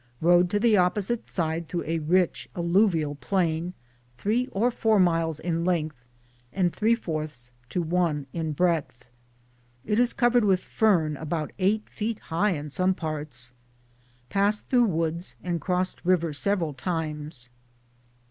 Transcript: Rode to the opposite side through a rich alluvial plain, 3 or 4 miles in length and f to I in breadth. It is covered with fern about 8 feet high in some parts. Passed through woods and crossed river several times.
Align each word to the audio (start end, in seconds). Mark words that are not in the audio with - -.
Rode 0.19 0.49
to 0.49 0.59
the 0.59 0.77
opposite 0.77 1.27
side 1.27 1.67
through 1.67 1.83
a 1.85 1.99
rich 1.99 2.49
alluvial 2.57 3.13
plain, 3.13 3.73
3 4.17 4.47
or 4.47 4.71
4 4.71 4.99
miles 4.99 5.39
in 5.39 5.63
length 5.63 5.95
and 6.51 6.75
f 6.75 7.05
to 7.69 7.97
I 7.97 8.25
in 8.33 8.51
breadth. 8.53 9.05
It 9.85 9.99
is 9.99 10.13
covered 10.13 10.43
with 10.43 10.59
fern 10.63 11.17
about 11.17 11.51
8 11.59 11.87
feet 11.87 12.17
high 12.17 12.53
in 12.53 12.71
some 12.71 12.95
parts. 12.95 13.53
Passed 14.29 14.69
through 14.69 14.85
woods 14.85 15.35
and 15.43 15.61
crossed 15.61 16.01
river 16.03 16.33
several 16.33 16.73
times. 16.73 17.51